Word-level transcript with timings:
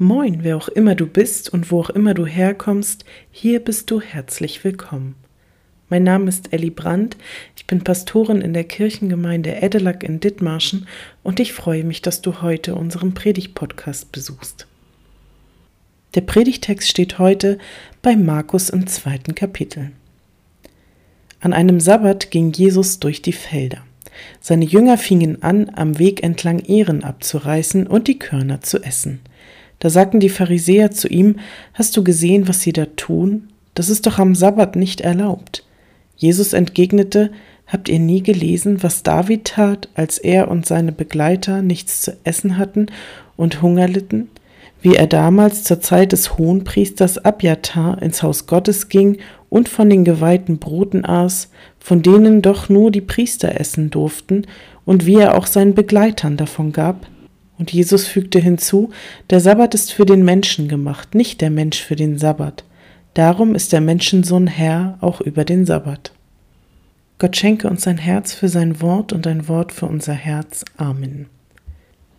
Moin, 0.00 0.44
wer 0.44 0.56
auch 0.56 0.68
immer 0.68 0.94
du 0.94 1.06
bist 1.06 1.52
und 1.52 1.72
wo 1.72 1.80
auch 1.80 1.90
immer 1.90 2.14
du 2.14 2.24
herkommst, 2.24 3.04
hier 3.32 3.58
bist 3.58 3.90
du 3.90 4.00
herzlich 4.00 4.62
willkommen. 4.62 5.16
Mein 5.88 6.04
Name 6.04 6.28
ist 6.28 6.52
Elli 6.52 6.70
Brandt, 6.70 7.16
ich 7.56 7.66
bin 7.66 7.82
Pastorin 7.82 8.40
in 8.40 8.54
der 8.54 8.62
Kirchengemeinde 8.62 9.56
Edelack 9.60 10.04
in 10.04 10.20
Dithmarschen 10.20 10.86
und 11.24 11.40
ich 11.40 11.52
freue 11.52 11.82
mich, 11.82 12.00
dass 12.00 12.22
du 12.22 12.42
heute 12.42 12.76
unseren 12.76 13.12
Predigt-Podcast 13.12 14.12
besuchst. 14.12 14.68
Der 16.14 16.20
Predigtext 16.20 16.88
steht 16.88 17.18
heute 17.18 17.58
bei 18.00 18.14
Markus 18.14 18.70
im 18.70 18.86
zweiten 18.86 19.34
Kapitel. 19.34 19.90
An 21.40 21.52
einem 21.52 21.80
Sabbat 21.80 22.30
ging 22.30 22.52
Jesus 22.52 23.00
durch 23.00 23.20
die 23.20 23.32
Felder. 23.32 23.82
Seine 24.40 24.64
Jünger 24.64 24.96
fingen 24.96 25.42
an, 25.42 25.72
am 25.74 25.98
Weg 25.98 26.22
entlang 26.22 26.60
Ehren 26.60 27.02
abzureißen 27.02 27.88
und 27.88 28.06
die 28.06 28.20
Körner 28.20 28.60
zu 28.60 28.80
essen. 28.80 29.22
Da 29.78 29.90
sagten 29.90 30.20
die 30.20 30.28
Pharisäer 30.28 30.90
zu 30.90 31.08
ihm, 31.08 31.36
Hast 31.74 31.96
du 31.96 32.04
gesehen, 32.04 32.48
was 32.48 32.60
sie 32.60 32.72
da 32.72 32.86
tun? 32.96 33.48
Das 33.74 33.88
ist 33.88 34.06
doch 34.06 34.18
am 34.18 34.34
Sabbat 34.34 34.76
nicht 34.76 35.00
erlaubt. 35.00 35.64
Jesus 36.16 36.52
entgegnete, 36.52 37.30
Habt 37.66 37.90
ihr 37.90 37.98
nie 37.98 38.22
gelesen, 38.22 38.82
was 38.82 39.02
David 39.02 39.44
tat, 39.44 39.90
als 39.94 40.16
er 40.16 40.50
und 40.50 40.64
seine 40.64 40.90
Begleiter 40.90 41.60
nichts 41.60 42.00
zu 42.00 42.16
essen 42.24 42.56
hatten 42.56 42.86
und 43.36 43.60
Hunger 43.60 43.86
litten? 43.86 44.30
Wie 44.80 44.94
er 44.94 45.06
damals 45.06 45.64
zur 45.64 45.80
Zeit 45.80 46.12
des 46.12 46.38
Hohenpriesters 46.38 47.18
Abjatar 47.18 48.00
ins 48.00 48.22
Haus 48.22 48.46
Gottes 48.46 48.88
ging 48.88 49.18
und 49.50 49.68
von 49.68 49.90
den 49.90 50.04
geweihten 50.04 50.58
Broten 50.58 51.04
aß, 51.04 51.50
von 51.78 52.02
denen 52.02 52.42
doch 52.42 52.68
nur 52.68 52.90
die 52.90 53.00
Priester 53.00 53.60
essen 53.60 53.90
durften, 53.90 54.46
und 54.86 55.04
wie 55.04 55.16
er 55.16 55.36
auch 55.36 55.46
seinen 55.46 55.74
Begleitern 55.74 56.38
davon 56.38 56.72
gab? 56.72 57.06
Und 57.58 57.72
Jesus 57.72 58.06
fügte 58.06 58.38
hinzu, 58.38 58.90
der 59.30 59.40
Sabbat 59.40 59.74
ist 59.74 59.92
für 59.92 60.06
den 60.06 60.24
Menschen 60.24 60.68
gemacht, 60.68 61.14
nicht 61.14 61.40
der 61.40 61.50
Mensch 61.50 61.82
für 61.82 61.96
den 61.96 62.18
Sabbat. 62.18 62.64
Darum 63.14 63.54
ist 63.54 63.72
der 63.72 63.80
Menschensohn 63.80 64.46
Herr 64.46 64.96
auch 65.00 65.20
über 65.20 65.44
den 65.44 65.66
Sabbat. 65.66 66.12
Gott 67.18 67.36
schenke 67.36 67.68
uns 67.68 67.86
ein 67.88 67.98
Herz 67.98 68.32
für 68.32 68.48
sein 68.48 68.80
Wort 68.80 69.12
und 69.12 69.26
ein 69.26 69.48
Wort 69.48 69.72
für 69.72 69.86
unser 69.86 70.12
Herz. 70.12 70.64
Amen. 70.76 71.26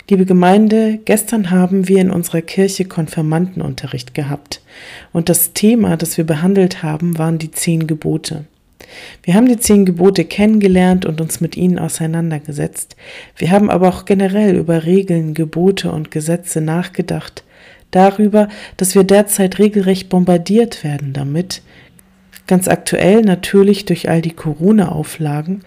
Liebe 0.10 0.26
Gemeinde, 0.26 1.00
gestern 1.06 1.52
haben 1.52 1.88
wir 1.88 2.02
in 2.02 2.10
unserer 2.10 2.42
Kirche 2.42 2.84
Konfirmandenunterricht 2.84 4.14
gehabt 4.14 4.62
und 5.14 5.30
das 5.30 5.54
Thema, 5.54 5.96
das 5.96 6.18
wir 6.18 6.26
behandelt 6.26 6.84
haben, 6.84 7.18
waren 7.18 7.38
die 7.38 7.52
zehn 7.52 7.88
Gebote. 7.88 8.46
Wir 9.24 9.34
haben 9.34 9.48
die 9.48 9.58
zehn 9.58 9.86
Gebote 9.86 10.26
kennengelernt 10.26 11.06
und 11.06 11.22
uns 11.22 11.42
mit 11.42 11.58
ihnen 11.58 11.80
auseinandergesetzt. 11.80 12.96
Wir 13.38 13.52
haben 13.52 13.70
aber 13.70 13.90
auch 13.90 14.06
generell 14.06 14.56
über 14.56 14.86
Regeln, 14.86 15.34
Gebote 15.34 15.92
und 15.92 16.12
Gesetze 16.12 16.62
nachgedacht, 16.62 17.44
darüber, 17.92 18.48
dass 18.78 18.96
wir 18.96 19.04
derzeit 19.04 19.60
regelrecht 19.60 20.10
bombardiert 20.10 20.84
werden 20.84 21.14
damit, 21.14 21.62
ganz 22.48 22.68
aktuell 22.68 23.22
natürlich 23.22 23.86
durch 23.86 24.10
all 24.10 24.22
die 24.22 24.34
Corona-Auflagen, 24.34 25.62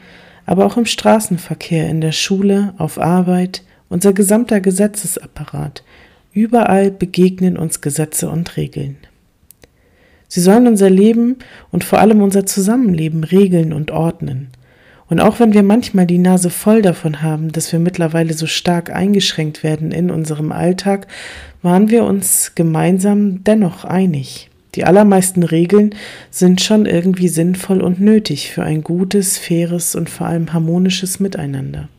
aber 0.47 0.67
auch 0.67 0.77
im 0.77 0.86
Straßenverkehr, 0.86 1.89
in 1.89 2.01
der 2.01 2.12
Schule, 2.12 2.75
auf 2.79 2.98
Arbeit, 2.98 3.62
unser 3.89 4.12
gesamter 4.12 4.61
Gesetzesapparat. 4.61 5.84
Überall 6.33 6.91
begegnen 6.91 7.59
uns 7.59 7.81
Gesetze 7.81 8.31
und 8.31 8.57
Regeln. 8.57 8.97
Sie 10.34 10.41
sollen 10.41 10.66
unser 10.66 10.88
Leben 10.88 11.36
und 11.72 11.84
vor 11.84 11.98
allem 11.98 12.22
unser 12.22 12.47
Zusammenleben 12.47 13.22
regeln 13.22 13.75
und 13.75 13.91
ordnen. 13.91 14.48
Und 15.11 15.20
auch 15.20 15.40
wenn 15.40 15.52
wir 15.52 15.62
manchmal 15.62 16.07
die 16.07 16.17
Nase 16.17 16.48
voll 16.48 16.80
davon 16.80 17.20
haben, 17.20 17.52
dass 17.52 17.70
wir 17.70 17.79
mittlerweile 17.79 18.33
so 18.33 18.46
stark 18.46 18.89
eingeschränkt 18.89 19.62
werden 19.62 19.92
in 19.92 20.11
unserem 20.11 20.51
Alltag, 20.51 21.07
waren 21.61 21.90
wir 21.90 22.05
uns 22.05 22.52
gemeinsam 22.55 23.45
dennoch 23.45 23.84
einig. 23.84 24.48
Die 24.74 24.84
allermeisten 24.84 25.42
Regeln 25.42 25.95
sind 26.30 26.62
schon 26.62 26.86
irgendwie 26.86 27.28
sinnvoll 27.28 27.83
und 27.83 28.01
nötig 28.01 28.52
für 28.52 28.62
ein 28.62 28.83
gutes, 28.83 29.36
faires 29.36 29.95
und 29.95 30.08
vor 30.08 30.28
allem 30.28 30.55
harmonisches 30.55 31.20
Miteinander. 31.20 31.90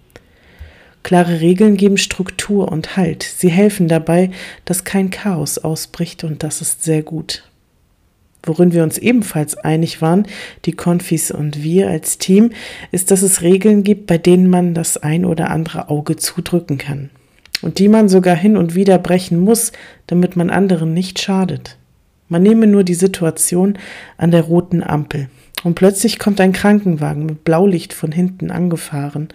Klare 1.03 1.39
Regeln 1.39 1.77
geben 1.77 1.97
Struktur 1.97 2.71
und 2.71 2.97
Halt. 2.97 3.21
Sie 3.21 3.49
helfen 3.49 3.87
dabei, 3.87 4.31
dass 4.65 4.85
kein 4.85 5.11
Chaos 5.11 5.59
ausbricht 5.59 6.23
und 6.23 6.41
das 6.41 6.61
ist 6.61 6.83
sehr 6.83 7.03
gut. 7.03 7.43
Worin 8.45 8.73
wir 8.73 8.83
uns 8.83 8.97
ebenfalls 8.97 9.57
einig 9.57 10.01
waren, 10.01 10.27
die 10.65 10.73
Konfis 10.73 11.31
und 11.31 11.63
wir 11.63 11.89
als 11.89 12.17
Team, 12.17 12.51
ist, 12.91 13.09
dass 13.09 13.21
es 13.21 13.41
Regeln 13.41 13.83
gibt, 13.83 14.05
bei 14.05 14.17
denen 14.17 14.49
man 14.49 14.73
das 14.73 14.97
ein 14.97 15.23
oder 15.23 15.49
andere 15.49 15.89
Auge 15.89 16.17
zudrücken 16.17 16.77
kann. 16.77 17.09
Und 17.61 17.79
die 17.79 17.87
man 17.87 18.09
sogar 18.09 18.35
hin 18.35 18.57
und 18.57 18.75
wieder 18.75 18.97
brechen 18.97 19.39
muss, 19.39 19.71
damit 20.07 20.35
man 20.35 20.49
anderen 20.49 20.93
nicht 20.93 21.21
schadet. 21.21 21.77
Man 22.27 22.43
nehme 22.43 22.67
nur 22.67 22.83
die 22.83 22.93
Situation 22.95 23.77
an 24.17 24.31
der 24.31 24.41
roten 24.41 24.83
Ampel. 24.83 25.29
Und 25.63 25.75
plötzlich 25.75 26.19
kommt 26.19 26.41
ein 26.41 26.51
Krankenwagen 26.51 27.25
mit 27.25 27.45
Blaulicht 27.45 27.93
von 27.93 28.11
hinten 28.11 28.51
angefahren. 28.51 29.29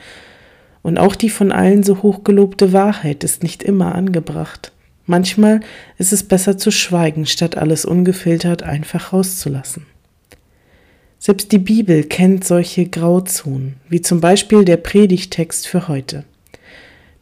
Und 0.83 0.99
auch 0.99 1.15
die 1.15 1.31
von 1.31 1.51
allen 1.51 1.83
so 1.83 2.03
hochgelobte 2.03 2.75
Wahrheit 2.75 3.25
ist 3.25 3.43
nicht 3.43 3.63
immer 3.63 3.95
angebracht. 3.95 4.73
Manchmal 5.11 5.61
ist 5.97 6.13
es 6.13 6.23
besser 6.23 6.59
zu 6.59 6.71
schweigen, 6.71 7.25
statt 7.25 7.57
alles 7.57 7.87
ungefiltert 7.87 8.63
einfach 8.63 9.15
rauszulassen. 9.15 9.87
Selbst 11.19 11.51
die 11.51 11.59
Bibel 11.59 12.05
kennt 12.05 12.45
solche 12.45 12.87
Grauzonen, 12.87 13.77
wie 13.89 14.03
zum 14.03 14.21
Beispiel 14.21 14.67
der 14.67 14.77
Predigtext 14.77 15.67
für 15.67 15.89
heute. 15.89 16.25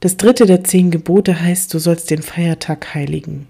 Das 0.01 0.17
dritte 0.17 0.47
der 0.47 0.65
zehn 0.65 0.91
Gebote 0.91 1.41
heißt, 1.41 1.73
du 1.73 1.79
sollst 1.79 2.11
den 2.11 2.23
Feiertag 2.23 2.93
heiligen. 2.93 3.47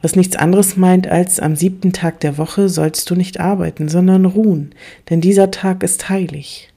Was 0.00 0.16
nichts 0.16 0.36
anderes 0.36 0.78
meint 0.78 1.06
als 1.06 1.38
am 1.38 1.54
siebten 1.54 1.92
Tag 1.92 2.20
der 2.20 2.38
Woche 2.38 2.70
sollst 2.70 3.10
du 3.10 3.14
nicht 3.14 3.38
arbeiten, 3.38 3.90
sondern 3.90 4.24
ruhen, 4.24 4.74
denn 5.10 5.20
dieser 5.20 5.50
Tag 5.50 5.82
ist 5.82 6.08
heilig. 6.08 6.71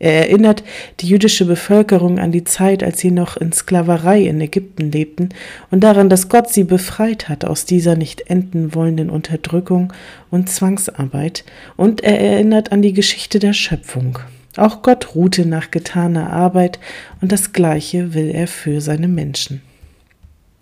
Er 0.00 0.14
erinnert 0.14 0.64
die 1.00 1.08
jüdische 1.08 1.44
Bevölkerung 1.44 2.18
an 2.18 2.32
die 2.32 2.44
Zeit, 2.44 2.82
als 2.82 3.00
sie 3.00 3.10
noch 3.10 3.36
in 3.36 3.52
Sklaverei 3.52 4.22
in 4.22 4.40
Ägypten 4.40 4.90
lebten 4.90 5.28
und 5.70 5.84
daran, 5.84 6.08
dass 6.08 6.30
Gott 6.30 6.50
sie 6.50 6.64
befreit 6.64 7.28
hat 7.28 7.44
aus 7.44 7.66
dieser 7.66 7.96
nicht 7.96 8.22
enden 8.30 8.74
wollenden 8.74 9.10
Unterdrückung 9.10 9.92
und 10.30 10.48
Zwangsarbeit. 10.48 11.44
Und 11.76 12.02
er 12.02 12.18
erinnert 12.18 12.72
an 12.72 12.80
die 12.80 12.94
Geschichte 12.94 13.38
der 13.38 13.52
Schöpfung. 13.52 14.18
Auch 14.56 14.80
Gott 14.80 15.14
ruhte 15.14 15.44
nach 15.44 15.70
getaner 15.70 16.32
Arbeit 16.32 16.80
und 17.20 17.30
das 17.30 17.52
Gleiche 17.52 18.14
will 18.14 18.30
er 18.30 18.48
für 18.48 18.80
seine 18.80 19.06
Menschen. 19.06 19.60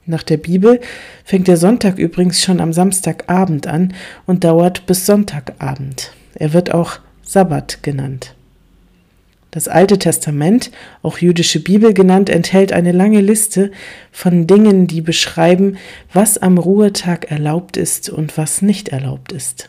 Nach 0.05 0.25
der 0.25 0.39
Bibel 0.39 0.81
fängt 1.25 1.47
der 1.47 1.59
Sonntag 1.59 1.99
übrigens 1.99 2.43
schon 2.43 2.61
am 2.61 2.73
Samstagabend 2.73 3.69
an 3.69 3.95
und 4.27 4.43
dauert 4.43 4.87
bis 4.87 5.07
Sonntagabend. 5.07 6.13
Er 6.35 6.53
wird 6.55 6.75
auch 6.75 6.99
Sabbat 7.23 7.85
genannt. 7.85 8.35
Das 9.59 9.67
Alte 9.67 9.99
Testament, 9.99 10.71
auch 11.03 11.19
jüdische 11.19 11.59
Bibel 11.59 11.93
genannt, 11.93 12.31
enthält 12.31 12.73
eine 12.73 12.93
lange 12.93 13.21
Liste 13.21 13.73
von 14.13 14.47
Dingen, 14.47 14.87
die 14.87 15.01
beschreiben, 15.01 15.79
was 16.13 16.39
am 16.39 16.59
Ruhetag 16.59 17.29
erlaubt 17.33 17.77
ist 17.77 18.09
und 18.09 18.39
was 18.39 18.63
nicht 18.63 18.91
erlaubt 18.91 19.33
ist. 19.33 19.69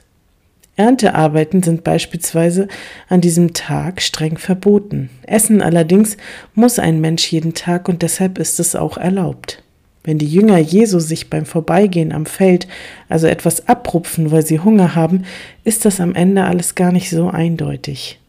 Erntearbeiten 0.76 1.64
sind 1.64 1.84
beispielsweise 1.84 2.68
an 3.08 3.22
diesem 3.22 3.56
Tag 3.56 4.04
streng 4.04 4.38
verboten. 4.38 5.10
Essen 5.24 5.60
allerdings 5.60 6.18
muss 6.54 6.78
ein 6.78 7.02
Mensch 7.02 7.26
jeden 7.32 7.56
Tag 7.56 7.90
und 7.90 8.04
deshalb 8.04 8.38
ist 8.38 8.60
es 8.60 8.76
auch 8.76 8.96
erlaubt. 8.96 9.64
Wenn 10.04 10.20
die 10.20 10.32
Jünger 10.32 10.60
Jesu 10.60 11.00
sich 11.00 11.32
beim 11.32 11.48
Vorbeigehen 11.48 12.12
am 12.12 12.28
Feld 12.28 12.68
also 13.08 13.26
etwas 13.26 13.68
abrupfen, 13.68 14.30
weil 14.30 14.46
sie 14.46 14.60
Hunger 14.60 14.94
haben, 14.94 15.26
ist 15.64 15.84
das 15.84 16.00
am 16.00 16.14
Ende 16.14 16.44
alles 16.44 16.76
gar 16.76 16.92
nicht 16.92 17.10
so 17.10 17.32
eindeutig. 17.32 18.20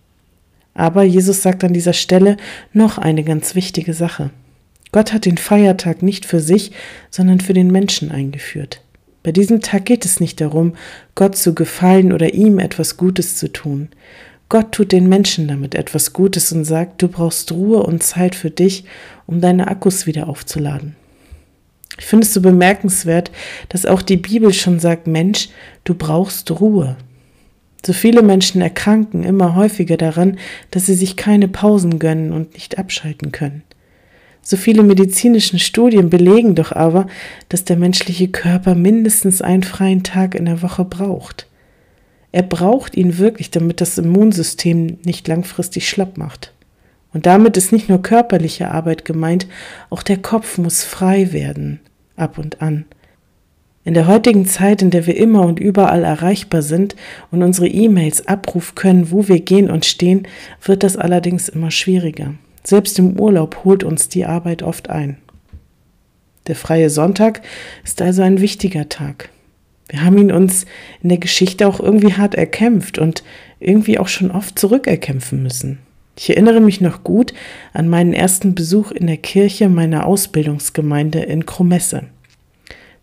Aber 0.75 1.02
Jesus 1.02 1.43
sagt 1.43 1.64
an 1.64 1.72
dieser 1.72 1.93
Stelle 1.93 2.37
noch 2.72 2.99
eine 2.99 3.25
ganz 3.25 3.55
wichtige 3.55 3.94
Sache. 3.94 4.31
Gott 4.93 5.12
hat 5.12 5.25
den 5.25 5.38
Feiertag 5.38 6.02
nicht 6.02 6.26
für 6.26 6.40
sich, 6.40 6.72
sondern 7.11 7.40
für 7.40 7.52
den 7.52 7.70
Menschen 7.70 8.11
eingeführt. 8.11 8.82
Bei 9.22 9.32
diesem 9.32 9.61
Tag 9.61 9.84
geht 9.84 10.05
es 10.05 10.19
nicht 10.19 10.40
darum, 10.40 10.75
Gott 11.14 11.37
zu 11.37 11.55
gefallen 11.55 12.12
oder 12.12 12.32
ihm 12.32 12.58
etwas 12.58 12.96
Gutes 12.96 13.37
zu 13.37 13.52
tun. 13.52 13.88
Gott 14.49 14.72
tut 14.72 14.93
den 14.93 15.08
Menschen 15.08 15.46
damit 15.46 15.75
etwas 15.75 16.12
Gutes 16.12 16.50
und 16.50 16.64
sagt, 16.64 17.02
du 17.02 17.08
brauchst 17.08 17.52
Ruhe 17.52 17.82
und 17.82 18.02
Zeit 18.02 18.34
für 18.34 18.50
dich, 18.50 18.84
um 19.26 19.40
deine 19.40 19.69
Akkus 19.69 20.06
wieder 20.06 20.28
aufzuladen. 20.28 20.96
Ich 21.99 22.06
finde 22.06 22.26
es 22.26 22.34
so 22.34 22.40
bemerkenswert, 22.40 23.31
dass 23.69 23.87
auch 23.87 24.02
die 24.02 24.17
Bibel 24.17 24.52
schon 24.52 24.81
sagt, 24.81 25.06
Mensch, 25.06 25.50
du 25.84 25.94
brauchst 25.94 26.50
Ruhe. 26.50 26.96
So 27.85 27.93
viele 27.93 28.23
Menschen 28.23 28.61
erkranken 28.61 29.25
immer 29.25 29.55
häufiger 29.55 29.97
daran, 29.97 30.38
dass 30.71 30.87
sie 30.87 30.94
sich 30.94 31.17
keine 31.17 31.49
Pausen 31.49 31.99
gönnen 31.99 32.32
und 32.32 32.55
nicht 32.55 32.79
abschalten 32.79 33.32
können. 33.32 33.62
So 34.43 34.56
viele 34.56 34.82
medizinischen 34.82 35.59
Studien 35.59 36.11
belegen 36.11 36.55
doch 36.55 36.73
aber, 36.73 37.06
dass 37.49 37.65
der 37.65 37.77
menschliche 37.77 38.29
Körper 38.29 38.75
mindestens 38.75 39.43
einen 39.43 39.62
freien 39.62 40.03
Tag 40.03 40.35
in 40.35 40.47
der 40.47 40.62
Woche 40.62 40.85
braucht. 40.85 41.47
Er 42.32 42.43
braucht 42.43 42.97
ihn 42.97 43.19
wirklich, 43.19 43.50
damit 43.50 43.81
das 43.81 43.99
Immunsystem 43.99 44.99
nicht 45.05 45.27
langfristig 45.29 45.88
schlapp 45.88 46.17
macht. 46.17 46.53
Und 47.12 47.27
damit 47.27 47.56
ist 47.56 47.73
nicht 47.73 47.88
nur 47.88 48.03
körperliche 48.03 48.71
Arbeit 48.71 49.05
gemeint, 49.05 49.47
auch 49.91 50.03
der 50.03 50.19
Kopf 50.19 50.59
muss 50.59 50.85
frei 50.85 51.32
werden, 51.32 51.81
ab 52.17 52.38
und 52.38 52.62
an. 52.62 52.85
In 53.82 53.94
der 53.94 54.06
heutigen 54.06 54.44
Zeit, 54.44 54.82
in 54.82 54.91
der 54.91 55.06
wir 55.06 55.17
immer 55.17 55.47
und 55.47 55.59
überall 55.59 56.05
erreichbar 56.05 56.61
sind 56.61 56.97
und 57.31 57.43
unsere 57.43 57.67
E-Mails 57.67 58.27
abrufen 58.27 58.75
können, 58.75 59.11
wo 59.11 59.27
wir 59.27 59.41
gehen 59.41 59.71
und 59.71 59.87
stehen, 59.87 60.29
wird 60.62 60.82
das 60.82 60.99
allerdings 60.99 61.49
immer 61.49 61.71
schwieriger. 61.71 62.35
Selbst 62.62 62.99
im 62.99 63.19
Urlaub 63.19 63.65
holt 63.65 63.82
uns 63.82 64.11
die 64.11 64.27
Arbeit 64.27 64.62
oft 64.62 64.91
ein. 64.91 65.17
Der 66.47 66.56
freie 66.56 66.91
Sonntag 66.91 67.41
ist 67.82 68.03
also 68.03 68.21
ein 68.21 68.43
wichtiger 68.43 68.91
Tag. 68.91 69.31
Wir 69.88 70.05
haben 70.05 70.19
ihn 70.19 70.31
uns 70.31 70.67
in 71.03 71.09
der 71.09 71.19
Geschichte 71.19 71.67
auch 71.67 71.81
irgendwie 71.81 72.12
hart 72.12 72.35
erkämpft 72.35 72.99
und 72.99 73.25
irgendwie 73.61 73.99
auch 73.99 74.09
schon 74.09 74.31
oft 74.31 74.59
zurückerkämpfen 74.59 75.43
müssen. 75.43 75.79
Ich 76.19 76.29
erinnere 76.29 76.61
mich 76.61 76.82
noch 76.82 77.03
gut 77.03 77.32
an 77.73 77.88
meinen 77.88 78.12
ersten 78.12 78.55
Besuch 78.55 78.91
in 78.91 79.06
der 79.06 79.17
Kirche 79.17 79.71
meiner 79.71 80.06
Ausbildungsgemeinde 80.06 81.21
in 81.21 81.47
Kromesse. 81.47 82.05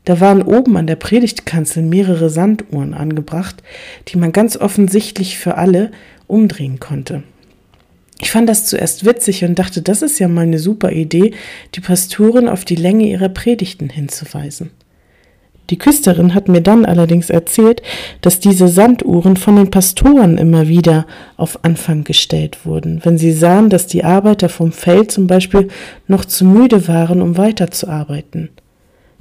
Da 0.08 0.22
waren 0.22 0.42
oben 0.42 0.78
an 0.78 0.88
der 0.88 0.96
Predigtkanzel 0.96 1.84
mehrere 1.84 2.30
Sanduhren 2.30 2.94
angebracht, 2.94 3.62
die 4.08 4.18
man 4.18 4.32
ganz 4.32 4.56
offensichtlich 4.56 5.38
für 5.38 5.56
alle 5.56 5.92
umdrehen 6.28 6.80
konnte. 6.80 7.24
Ich 8.22 8.32
fand 8.32 8.48
das 8.48 8.66
zuerst 8.66 9.06
witzig 9.06 9.44
und 9.44 9.60
dachte, 9.60 9.82
das 9.82 10.02
ist 10.02 10.18
ja 10.20 10.30
mal 10.30 10.44
eine 10.44 10.60
super 10.60 10.94
Idee, 10.94 11.34
die 11.76 11.82
Pastoren 11.82 12.48
auf 12.48 12.64
die 12.64 12.78
Länge 12.78 13.06
ihrer 13.06 13.28
Predigten 13.28 13.90
hinzuweisen. 13.90 14.72
Die 15.72 15.78
Küsterin 15.78 16.34
hat 16.34 16.48
mir 16.48 16.62
dann 16.62 16.86
allerdings 16.86 17.30
erzählt, 17.30 17.82
dass 18.22 18.40
diese 18.40 18.70
Sanduhren 18.70 19.36
von 19.36 19.58
den 19.58 19.72
Pastoren 19.72 20.38
immer 20.38 20.70
wieder 20.70 21.06
auf 21.36 21.66
Anfang 21.66 22.06
gestellt 22.06 22.66
wurden, 22.66 23.02
wenn 23.04 23.18
sie 23.18 23.34
sahen, 23.34 23.70
dass 23.70 23.88
die 23.88 24.06
Arbeiter 24.06 24.48
vom 24.48 24.72
Feld 24.72 25.12
zum 25.12 25.28
Beispiel 25.28 25.68
noch 26.08 26.24
zu 26.24 26.46
müde 26.46 26.88
waren, 26.88 27.22
um 27.22 27.36
weiterzuarbeiten. 27.36 28.52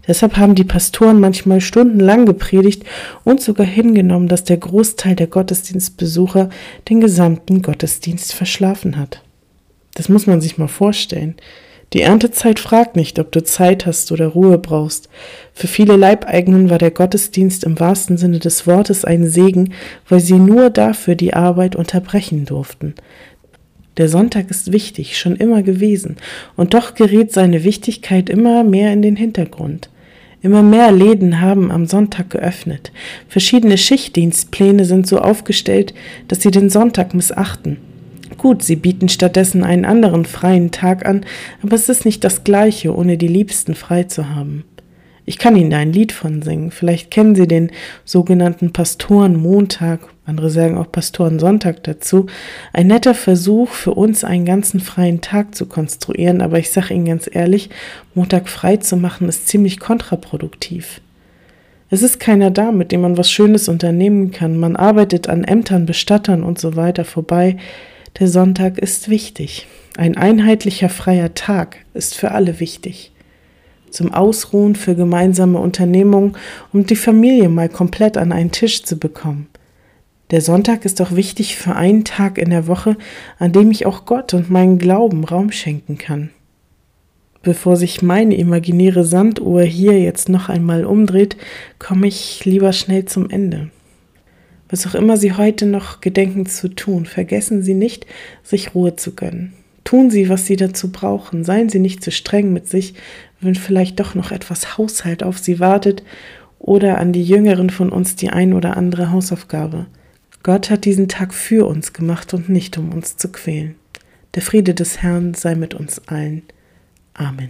Deshalb 0.07 0.37
haben 0.37 0.55
die 0.55 0.65
Pastoren 0.65 1.21
manchmal 1.21 1.61
stundenlang 1.61 2.27
gepredigt 2.27 2.85
und 3.25 3.41
sogar 3.41 3.67
hingenommen, 3.67 4.29
dass 4.29 4.45
der 4.45 4.57
Großteil 4.57 5.17
der 5.17 5.27
Gottesdienstbesucher 5.27 6.51
den 6.89 7.01
gesamten 7.01 7.63
Gottesdienst 7.63 8.33
verschlafen 8.33 8.97
hat. 8.97 9.23
Das 9.95 10.09
muss 10.09 10.27
man 10.27 10.41
sich 10.41 10.59
mal 10.59 10.69
vorstellen. 10.69 11.35
Die 11.93 12.03
Erntezeit 12.03 12.59
fragt 12.59 12.97
nicht, 12.97 13.19
ob 13.19 13.31
du 13.33 13.43
Zeit 13.45 13.87
hast 13.87 14.11
oder 14.11 14.27
Ruhe 14.27 14.59
brauchst. 14.59 15.09
Für 15.55 15.69
viele 15.69 15.97
Leibeigenen 15.97 16.69
war 16.69 16.79
der 16.79 16.91
Gottesdienst 16.91 17.65
im 17.65 17.79
wahrsten 17.79 18.19
Sinne 18.19 18.41
des 18.41 18.67
Wortes 18.67 19.05
ein 19.05 19.29
Segen, 19.29 19.73
weil 20.09 20.21
sie 20.21 20.39
nur 20.39 20.71
dafür 20.71 21.15
die 21.15 21.35
Arbeit 21.35 21.77
unterbrechen 21.77 22.45
durften. 22.45 22.95
Der 23.97 24.09
Sonntag 24.09 24.51
ist 24.51 24.73
wichtig, 24.73 25.19
schon 25.19 25.37
immer 25.37 25.63
gewesen, 25.63 26.17
und 26.57 26.75
doch 26.75 26.95
gerät 26.95 27.33
seine 27.33 27.65
Wichtigkeit 27.65 28.29
immer 28.29 28.63
mehr 28.63 28.93
in 28.93 29.01
den 29.01 29.17
Hintergrund. 29.17 29.89
Immer 30.47 30.63
mehr 30.63 30.93
Läden 30.93 31.41
haben 31.41 31.73
am 31.73 31.87
Sonntag 31.87 32.31
geöffnet. 32.31 32.93
Verschiedene 33.29 33.77
Schichtdienstpläne 33.77 34.85
sind 34.85 35.09
so 35.09 35.19
aufgestellt, 35.19 35.93
dass 36.29 36.41
sie 36.41 36.53
den 36.53 36.71
Sonntag 36.71 37.15
missachten. 37.15 37.79
Gut, 38.39 38.63
sie 38.63 38.77
bieten 38.77 39.09
stattdessen 39.09 39.65
einen 39.65 39.85
anderen 39.85 40.25
freien 40.25 40.71
Tag 40.71 41.05
an, 41.05 41.27
aber 41.65 41.75
es 41.75 41.89
ist 41.89 42.05
nicht 42.05 42.23
das 42.23 42.45
gleiche, 42.45 42.95
ohne 42.95 43.19
die 43.19 43.27
Liebsten 43.27 43.75
frei 43.75 44.05
zu 44.05 44.37
haben. 44.37 44.63
Ich 45.25 45.39
kann 45.39 45.57
Ihnen 45.57 45.71
da 45.71 45.79
ein 45.79 45.93
Lied 45.93 46.13
von 46.13 46.43
singen. 46.43 46.71
Vielleicht 46.71 47.11
kennen 47.11 47.35
Sie 47.35 47.49
den 47.49 47.73
sogenannten 48.05 48.73
Pastorenmontag, 48.73 49.99
andere 50.27 50.51
sagen 50.51 50.77
auch 50.77 50.91
Pastorensonntag 50.91 51.85
dazu. 51.85 52.27
Ein 52.73 52.89
netter 52.89 53.15
Versuch 53.15 53.71
für 53.71 53.95
uns, 53.95 54.25
einen 54.25 54.45
ganzen 54.45 54.81
freien 54.81 55.21
Tag 55.21 55.55
zu 55.55 55.67
konstruieren, 55.67 56.43
aber 56.43 56.59
ich 56.59 56.71
sage 56.71 56.95
Ihnen 56.95 57.07
ganz 57.07 57.31
ehrlich, 57.33 57.71
Montag 58.15 58.49
frei 58.49 58.77
zu 58.77 58.97
machen 58.97 59.29
ist 59.29 59.47
ziemlich 59.47 59.79
kontraproduktiv. 59.79 61.01
Es 61.89 62.03
ist 62.03 62.19
keiner 62.19 62.51
da, 62.51 62.73
mit 62.73 62.91
dem 62.91 63.03
man 63.03 63.17
was 63.17 63.31
Schönes 63.31 63.69
unternehmen 63.69 64.33
kann. 64.33 64.59
Man 64.59 64.75
arbeitet 64.75 65.29
an 65.29 65.45
Ämtern, 65.45 65.87
Bestattern 65.87 66.43
und 66.43 66.59
so 66.59 66.75
weiter 66.75 67.05
vorbei. 67.05 67.59
Der 68.19 68.27
Sonntag 68.27 68.79
ist 68.79 69.09
wichtig. 69.09 69.69
Ein 69.97 70.17
einheitlicher 70.17 70.89
freier 70.89 71.35
Tag 71.35 71.77
ist 71.95 72.17
für 72.17 72.33
alle 72.33 72.59
wichtig. 72.59 73.13
Zum 73.91 74.13
Ausruhen 74.13 74.75
für 74.75 74.97
gemeinsame 74.97 75.59
Unternehmungen, 75.59 76.37
um 76.73 76.85
die 76.85 76.97
Familie 76.97 77.49
mal 77.49 77.69
komplett 77.69 78.17
an 78.17 78.33
einen 78.33 78.51
Tisch 78.51 78.83
zu 78.83 78.99
bekommen. 78.99 79.47
Der 80.33 80.41
Sonntag 80.41 80.85
ist 80.85 81.01
auch 81.01 81.15
wichtig 81.15 81.57
für 81.57 81.77
einen 81.77 82.05
Tag 82.05 82.37
in 82.39 82.51
der 82.51 82.67
Woche, 82.67 82.97
an 83.39 83.53
dem 83.53 83.71
ich 83.71 83.87
auch 83.87 84.07
Gott 84.07 84.35
und 84.35 84.51
meinen 84.51 84.79
Glauben 84.79 85.23
Raum 85.23 85.53
schenken 85.53 85.99
kann. 85.99 86.31
Bevor 87.43 87.77
sich 87.77 88.03
meine 88.03 88.37
imaginäre 88.37 89.05
Sanduhr 89.05 89.63
hier 89.63 90.01
jetzt 90.01 90.29
noch 90.29 90.49
einmal 90.49 90.85
umdreht, 90.85 91.37
komme 91.79 92.09
ich 92.09 92.45
lieber 92.45 92.73
schnell 92.73 93.05
zum 93.05 93.31
Ende. 93.31 93.71
Was 94.69 94.85
auch 94.85 94.97
immer 94.97 95.17
Sie 95.17 95.33
heute 95.33 95.65
noch 95.65 96.01
gedenken 96.01 96.47
zu 96.47 96.75
tun, 96.75 97.07
vergessen 97.07 97.63
Sie 97.63 97.75
nicht, 97.75 98.05
sich 98.43 98.75
Ruhe 98.75 98.97
zu 98.97 99.15
gönnen. 99.15 99.53
Tun 99.85 100.11
Sie, 100.11 100.29
was 100.29 100.47
Sie 100.47 100.57
dazu 100.57 100.91
brauchen. 100.91 101.45
Seien 101.45 101.69
Sie 101.69 101.79
nicht 101.79 102.03
zu 102.03 102.11
streng 102.11 102.53
mit 102.53 102.67
sich, 102.67 102.95
wenn 103.41 103.55
vielleicht 103.55 104.01
doch 104.01 104.17
noch 104.17 104.33
etwas 104.33 104.77
Haushalt 104.77 105.23
auf 105.23 105.39
Sie 105.39 105.61
wartet 105.61 106.03
oder 106.59 106.99
an 106.99 107.13
die 107.13 107.23
Jüngeren 107.23 107.71
von 107.71 107.91
uns 107.91 108.17
die 108.17 108.31
ein 108.31 108.55
oder 108.55 108.77
andere 108.77 109.13
Hausaufgabe. 109.13 109.87
Gott 110.47 110.71
hat 110.71 110.85
diesen 110.85 111.09
Tag 111.09 111.35
für 111.35 111.67
uns 111.67 111.93
gemacht 111.93 112.33
und 112.33 112.49
nicht 112.49 112.79
um 112.79 112.93
uns 112.93 113.17
zu 113.17 113.33
quälen. 113.33 113.75
Der 114.37 114.43
Friede 114.43 114.75
des 114.75 115.03
Herrn 115.03 115.35
sei 115.35 115.57
mit 115.57 115.75
uns 115.75 116.07
allen. 116.07 116.43
Amen. 117.15 117.49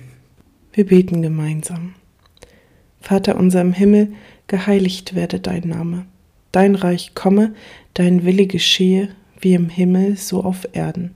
Wir 0.73 0.87
beten 0.87 1.21
gemeinsam. 1.21 1.93
Vater 3.03 3.37
unser 3.37 3.61
im 3.61 3.75
Himmel, 3.75 4.15
geheiligt 4.47 5.15
werde 5.15 5.41
dein 5.41 5.69
Name 5.69 6.07
Dein 6.53 6.75
Reich 6.75 7.15
komme, 7.15 7.53
dein 7.93 8.25
Wille 8.25 8.47
geschehe, 8.47 9.11
wie 9.43 9.53
im 9.53 9.69
Himmel, 9.69 10.17
so 10.17 10.43
auf 10.43 10.67
Erden. 10.73 11.13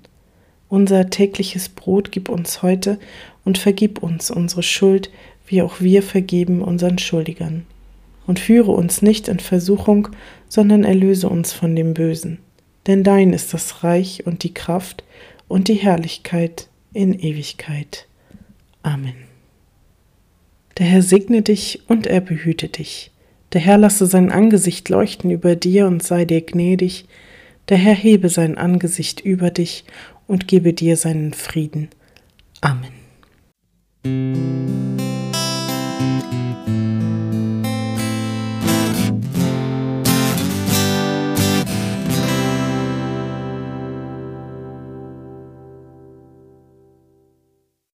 Unser 0.68 1.08
tägliches 1.08 1.70
Brot 1.70 2.12
gib 2.12 2.28
uns 2.28 2.60
heute 2.60 2.98
und 3.46 3.56
vergib 3.56 4.02
uns 4.02 4.30
unsere 4.30 4.62
Schuld, 4.62 5.10
wie 5.46 5.62
auch 5.62 5.80
wir 5.80 6.02
vergeben 6.02 6.60
unseren 6.60 6.98
Schuldigern. 6.98 7.64
Und 8.26 8.38
führe 8.38 8.70
uns 8.70 9.00
nicht 9.00 9.28
in 9.28 9.40
Versuchung, 9.40 10.10
sondern 10.50 10.84
erlöse 10.84 11.30
uns 11.30 11.54
von 11.54 11.74
dem 11.74 11.94
Bösen. 11.94 12.40
Denn 12.86 13.02
dein 13.04 13.32
ist 13.32 13.54
das 13.54 13.82
Reich 13.82 14.26
und 14.26 14.42
die 14.42 14.52
Kraft 14.52 15.04
und 15.48 15.68
die 15.68 15.74
Herrlichkeit 15.74 16.68
in 16.92 17.18
Ewigkeit. 17.18 18.06
Amen. 18.82 19.14
Der 20.76 20.86
Herr 20.86 21.02
segne 21.02 21.42
dich 21.42 21.82
und 21.88 22.06
er 22.06 22.20
behüte 22.20 22.68
dich. 22.68 23.10
Der 23.52 23.60
Herr 23.60 23.78
lasse 23.78 24.06
sein 24.06 24.30
Angesicht 24.30 24.88
leuchten 24.88 25.30
über 25.30 25.56
dir 25.56 25.86
und 25.86 26.02
sei 26.02 26.24
dir 26.24 26.40
gnädig. 26.40 27.06
Der 27.68 27.78
Herr 27.78 27.94
hebe 27.94 28.28
sein 28.28 28.58
Angesicht 28.58 29.20
über 29.20 29.50
dich 29.50 29.84
und 30.26 30.48
gebe 30.48 30.72
dir 30.72 30.96
seinen 30.96 31.32
Frieden. 31.32 31.88
Amen. 32.60 32.92